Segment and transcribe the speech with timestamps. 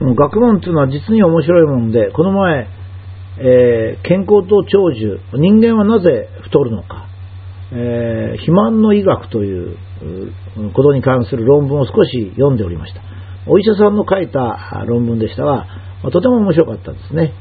[0.00, 2.68] 学問っていうのは実に面白いもんで、この前、
[3.38, 7.06] えー、健康と長寿、人間はなぜ太るのか、
[7.72, 9.76] えー、肥満の医学という
[10.74, 13.02] ことに関する論文を少し読んでおりました。
[13.46, 15.66] お医者さんの書いた論文でしたが、
[16.10, 17.32] とても面白かったですね。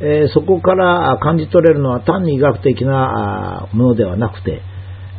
[0.00, 4.60] えー、そこから感じ取れるのは単に医学的なものではなくて、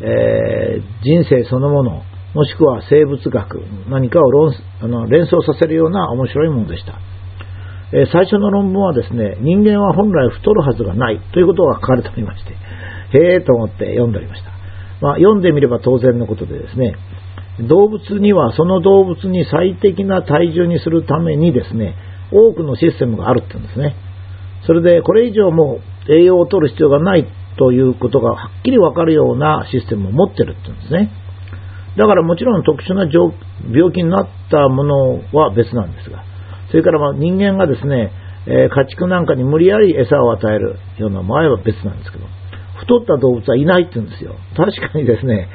[0.01, 2.03] え、人生そのもの、
[2.33, 6.99] もしくは生物学、何かを論あの連想させるような面白いものでした。
[7.93, 12.53] えー、最初の論文はですね、人間は本来太るはずがないということが書かれておりまして、
[13.17, 14.49] へえと思って読んでおりました。
[14.99, 16.95] まあ、読んでみれば当然のことでですね、
[17.67, 21.95] 動物にはその動物に最適な体重にするためにですね、
[22.31, 23.95] 多くのシステムがあるって言うんですね。
[24.65, 27.27] それでこれ以上も栄養を取る必要がない
[27.57, 31.11] ということがはっきりわかるようなシステムを持ってるって言うんですね。
[31.97, 36.23] だからもちろん特殊な病気になったものは別なんですが、
[36.69, 38.11] それからま人間がですね、
[38.47, 42.25] え、家畜なんかに無理やり餌を与えるような場合は別なんですけど、
[42.79, 44.35] 太った動物はいないって言うんですよ。
[44.55, 45.47] 確かにですね、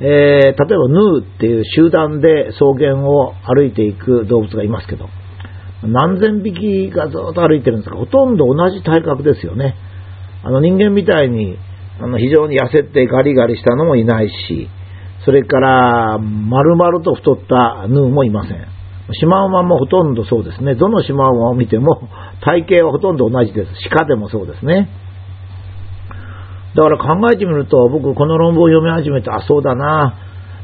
[0.00, 5.08] えー、例えばヌーっていう集団で草原を歩いていく動物がいますけど、
[5.82, 9.74] 何千匹がずっと歩いてるんですが、ほとんど同じ体格ですよね。
[10.42, 11.56] あの人間みたいに
[12.00, 14.68] あの非常に痩せてガリガリしたのもいないし、
[15.24, 18.66] それから丸々と太ったヌーもいません。
[19.12, 20.74] シマウマもほとんどそうですね。
[20.74, 22.08] どのシマウマを見ても
[22.42, 23.70] 体型はほとんど同じです。
[23.90, 24.88] 鹿でもそうですね。
[26.74, 30.18] だから考えてみると、僕この論文を読み始めて、あ、そうだな。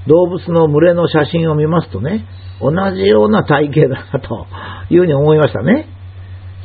[0.07, 2.27] 動物の群れの写真を見ますとね、
[2.61, 4.47] 同じような体型だなと
[4.91, 5.87] いうふうに思いましたね。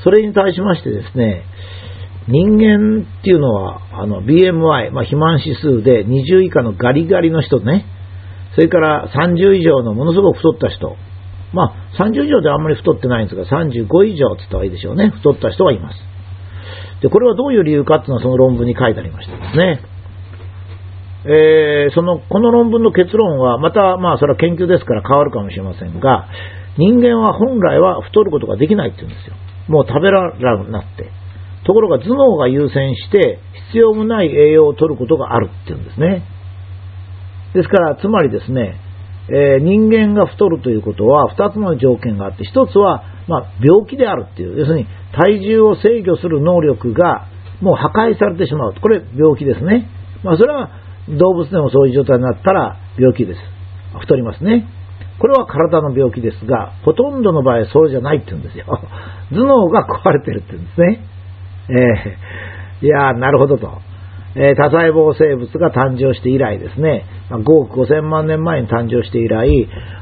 [0.03, 1.43] それに対しましてですね、
[2.27, 7.85] 人間っていうのは、あの、BMI、まあ、肥満指数で20以下のガリガリの人ね、
[8.55, 10.95] それから30以上のものすごく太った人、
[11.53, 15.09] まあ、30以上であんまり太ってないんですが、35以上って言った方がいいでしょうね。
[15.09, 15.97] 太った人はいます。
[17.01, 19.81] で、これはどういう理由かっていうのはその論文に書いてありましたですね。
[21.27, 26.27] えー、その、この論文の結論は、また、まあ、それは研究ですから変わるかもしれませんが、
[26.77, 29.35] 人間は本来は太ることができないって言うんですよ。
[29.67, 31.09] もう食べられなくなって。
[31.65, 33.39] ところが頭脳が優先して、
[33.69, 36.23] 必要もない栄養を取ることがあるって言うんですね。
[37.53, 38.79] ですから、つまりですね、
[39.27, 47.27] えー、人間が太るということは2つの条件があって、1つは、まあ、病気であるっていう、要するに体重を制御する能力が
[47.61, 48.75] もう破壊されてしまう。
[48.79, 49.89] これ病気ですね。
[50.23, 50.69] まあ、それは
[51.09, 53.39] 動物でもそういう状態になったら病気です。
[53.99, 54.67] 太りますね。
[55.19, 58.65] これは体の病気ですが、ほとんどの場合そうじゃないって言うんですよ。
[59.31, 61.14] 頭脳が壊れてるって言うんですね。
[61.69, 63.81] えー、いやなるほどと。
[64.37, 69.47] えー、多細胞生物が誕生して以来ですね、5億5000万年前に誕生して以来、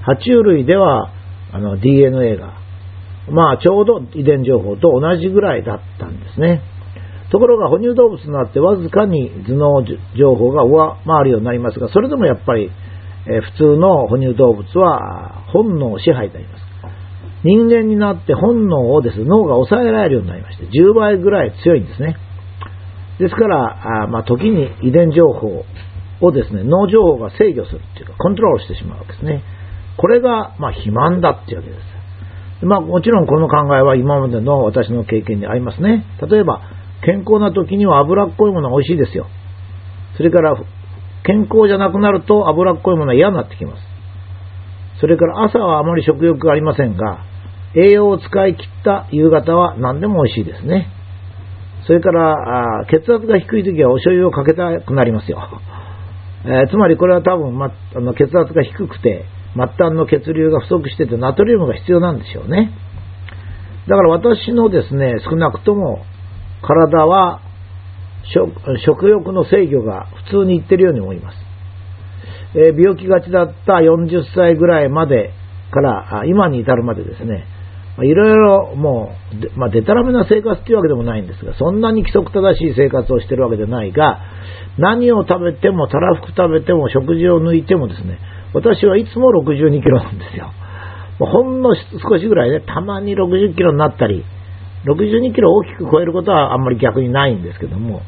[0.08, 1.14] 爬虫類では
[1.54, 2.58] あの DNA が、
[3.30, 6.64] まあ、ちょうど遺伝情報と同じぐらいだったんですね。
[7.32, 9.86] ところが哺乳動物になってわずかに頭脳
[10.18, 12.72] 情報が上回るようになりますが、それでもやっぱり、
[13.28, 16.73] えー、普通の哺乳動物は本能支配であります。
[17.44, 22.16] 人間になって本能をです、ね、脳が抑えられるようになりまして、10倍ぐらい強いんですね。
[23.20, 25.66] ですから、あまあ、時に遺伝情報
[26.22, 29.44] をですね、脳情報が制御するっていうか、コントロールしてしまうわけですね。
[29.98, 32.66] これが、まあ、肥満だっていうわけです。
[32.66, 36.06] まあ、もちろんこの考えは今までの私の経験にありますね。
[36.30, 36.62] 例えば、
[37.04, 39.28] 健康な時には脂っこいものが美味しいですよ。
[40.16, 40.56] それから、
[41.26, 43.94] 健康じゃなくなると脂っこいものは嫌になってきます。
[45.00, 47.26] それから朝はあまり食欲がありませんが、
[47.76, 50.88] 栄養を使い切った夕方は何でも美味しいですね。
[51.86, 55.42] それから血圧が低い時はお醤油をかけたくなりますよ。
[56.46, 59.26] えー、つまりこれは多分、ま、あの血圧が低くて
[59.56, 62.72] 末端の血流が不足しててナトリウムが必要なんでしょうね。
[63.88, 66.06] だから私のですね、少なくとも
[66.62, 67.42] 体は
[68.86, 71.38] 食欲の制御が普通にいってるように思います。
[72.56, 75.32] えー、病気がちだった40歳ぐらいまで
[75.72, 77.46] から今に至るまでですね、
[78.02, 79.16] いろいろも
[79.56, 84.20] う、まあ、でたらめな生活っていうわけでもないんですが、そんなに規則正しい生活をしてるわけでないが、
[84.80, 88.18] 何を食べても、たらふく食べても、食事を抜いてもですね、
[88.56, 90.52] 私はいつも62キロなんですよ。
[91.20, 94.26] もうほんの少しぐらいね、たまに60キロになったり、
[94.86, 98.02] 62キロ大きく超えることはあんまり逆にないんですけども、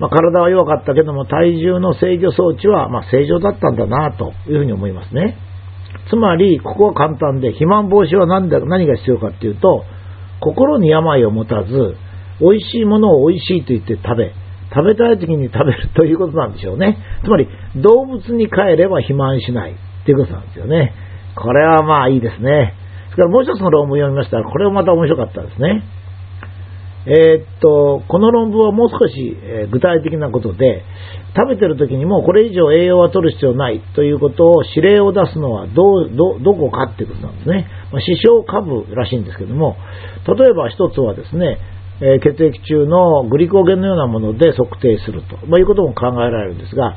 [0.00, 5.36] まあ、体は弱かったけども、体重の制御装置はま正常だったんだなというふうに思いますね。
[6.10, 9.84] つまり、ここは簡単で、肥満防止は何だ何が必要かっていうと、
[10.40, 11.96] 心に病を持たず、
[12.40, 14.32] 美味しいものを美味しいと言って食べ、
[14.74, 16.98] 食べたい時に食べるということなんでしょうね。
[17.24, 19.74] つまり、動物に帰れば肥満しないっ
[20.04, 20.94] ていうことなんですよね。
[21.34, 22.74] これはまあいいですね。
[23.10, 25.82] それからもう一つの論文を読みましたら、これもまた面白かったですね。
[27.08, 30.84] えー、っと、この論文はもう少し、え、具体的なことで、
[31.34, 37.66] 食べてる時にもこれ以上栄養は取る必要ないということを指令を出すのはどどどこかっていうことなんですね。
[37.92, 39.76] まあ、視床下部らしいんですけども、
[40.26, 41.58] 例えば一つはですね、
[42.00, 46.94] えー、血液中のグリコーゲンのようなもので測定すると、まあ、いうことも考えられるんですが、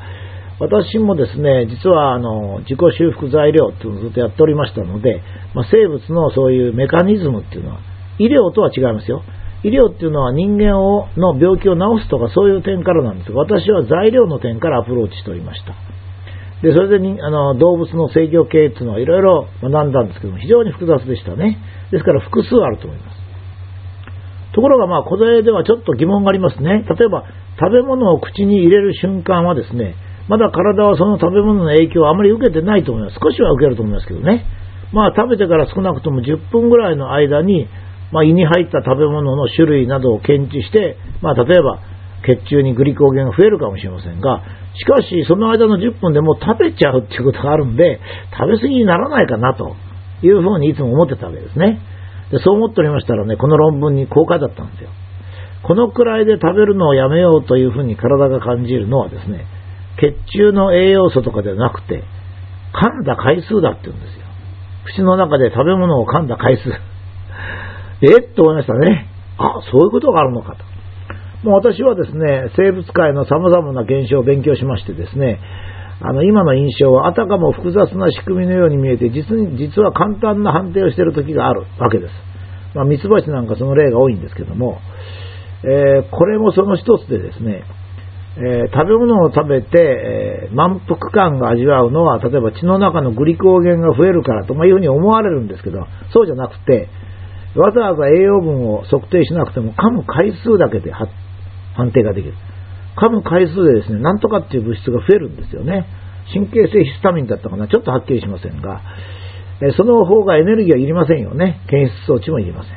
[0.60, 5.22] 私もですね、実はあの自己修復材料っていうのをずっとやっておりましたので、
[5.54, 7.80] まあ、生物のそういうメカニズムっていうのは、
[8.18, 9.22] 医療とは違いますよ。
[9.64, 15.74] 医療っていうのは人間をの病気を治すとかそういう点からなんですが、私は材料の点からアプローチしておりました。
[16.62, 21.58] で、それでにあの動物の制御系っていうのはいろいろ学んだんですけども、非常に複雑でしたね。
[21.90, 23.22] ですから複数あると思います。
[24.54, 26.84] ところがまあ、これではちょっと疑問がありますね。
[26.88, 27.24] 例えば、
[27.58, 29.94] 食べ物を口に入れる瞬間はですね、
[30.28, 33.18] まだ体はその食べ物の影響をあまり受けてないと思います。
[33.20, 34.44] 少しは受けると思いますけどね。
[34.92, 37.66] まあ、食べてから少なくとも10分ぐらいの間に、
[38.12, 41.80] まあ、胃に入った食べ物の種類などを検知して、まあ、例えば
[42.22, 44.42] 血中にグリコーゲンが増えるかもしれませんが、
[44.74, 48.00] しかしその間の10分でもう食べちゃうっていうことがあるんで、
[48.38, 49.74] 食べ過ぎにならないかなと
[50.22, 51.80] いうふうにいつも思ってたわけですね。
[52.30, 54.90] でそう思っておりましたらね、この論文に公開だったんですよ。
[55.62, 59.46] このくらいで食べるのをやめようというふうに体が感じるのはですね、
[60.00, 62.02] 血中の栄養素とかではなくて、
[62.74, 64.26] 噛んだ回数だって言うんですよ。
[64.86, 66.91] 口の中で食べ物を噛んだ回数。
[68.02, 68.20] え？
[68.20, 69.06] っと思いましたね。
[69.38, 70.64] あ、そういうことがあるのかと。
[71.48, 75.40] もう私はですね、生物界の様々な現象を勉強しましてですね、
[76.00, 82.12] あの、今の印象はあたかも複雑な仕組みのように見えて、実に、実は簡単な判定をしている時があるわけです。
[82.74, 84.78] まあ、ミツバチなんかその例が多いんですけども、
[85.64, 87.62] えー、これもその一つでですね、
[88.36, 96.88] えー、食べ物を食べて、えー、満腹感が味わうのは、例えば血の中のグリコーゲンが増えるからというふうに思われるんですけど、そうじゃなくて、
[97.54, 102.34] わざわざ栄養分を測定しなくても噛む回数だけで判定ができる。
[102.96, 105.86] 噛む回数でですね、なんとかっていう物質が増えるんですよね。
[106.32, 108.80] 神経性ヒスタミンだったかな、ちょっとはっきりしませんが、
[109.60, 111.60] えその方がエネルギーはいりませんよね。
[111.68, 112.72] 検出装置もいりません。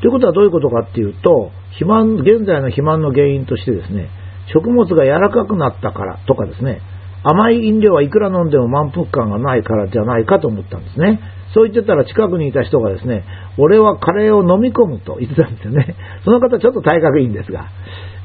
[0.00, 4.10] ということはどういうことかっていうと、肥満、現在の肥満の原因としてですね、
[4.52, 6.80] 食物が柔らかくなったからとかですね、
[7.22, 11.20] 甘い飲料はいくら飲んでも満腹感がないからじゃないかと思ったんですね。
[11.54, 13.24] そう言ってたら近くにいた人がですね、
[13.58, 15.96] 俺はカレーを飲み込むと言ってたんですよね。
[16.24, 17.66] その方ちょっと体格いいんですが、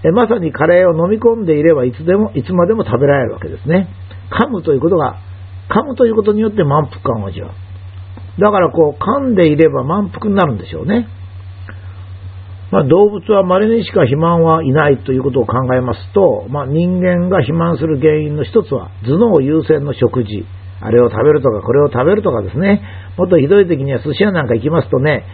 [0.04, 3.90] えまさにカレーを飲み込んでいればいつでも、いつまでも食べられるわけですね。
[4.32, 5.18] 噛むということが、
[5.70, 8.42] 噛むということによって満腹感を味わう。
[8.42, 11.08] だからこう、噛んでいれば満腹になるんでしょうね。
[12.72, 20.46] まあ、動物は稀にしか肥満はいないということを考えますと、まあ、人間が肥満する原因の一つは頭脳優先の食事。
[20.82, 22.82] あれを食べるとか、これを食べるとかですね。
[23.18, 25.26] もっとひどい時には寿司屋なんか行きますとね、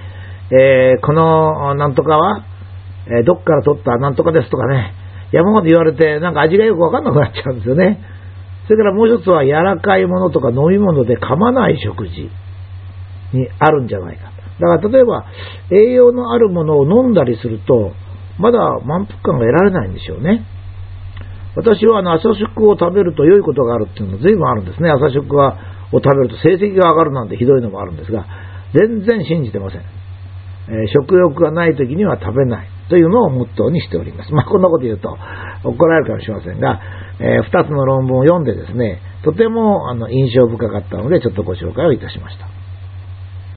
[0.51, 2.45] えー、このなんとかは、
[3.07, 4.93] えー、どっから取ったなんとかですとかね、
[5.31, 7.99] 山まで言われて、なんか味がよくわかんなくなっちゃうんですよね。
[8.67, 12.29] それからもう一つは柔らかいものとか飲み物で噛まない食事
[13.33, 14.33] にあるんじゃないかと。
[14.61, 15.25] だから例えば、
[15.71, 17.91] 栄養のあるものを飲んだりすると、
[18.39, 20.45] まだ満腹感が得られないんでしょうね。
[21.55, 24.89] 私はあの朝食を食べると良いことがあるっていうのも随分あるんですね。
[24.89, 25.57] 朝食は
[25.91, 28.25] を食べると成績が上がるなんてひどいのもあるんですが、
[28.73, 29.81] 全然信じてません。
[29.81, 34.33] えー、食欲がない時には食べないというのをモットーにしております。
[34.33, 35.15] まあ、こんなこと言うと
[35.63, 36.81] 怒られるかもしれませんが、
[37.19, 42.47] えー、2つの論文を読んでですね、とてもあの印象深かったので、ちょっとご紹介をいたしました。